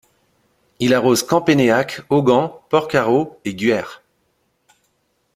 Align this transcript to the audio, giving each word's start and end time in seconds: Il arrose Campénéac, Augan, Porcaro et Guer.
Il 0.79 0.95
arrose 0.95 1.21
Campénéac, 1.21 2.01
Augan, 2.09 2.59
Porcaro 2.69 3.39
et 3.45 3.53
Guer. 3.53 3.83